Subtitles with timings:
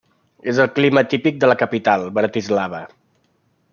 [0.53, 2.81] És el clima típic de la capital, Bratislava.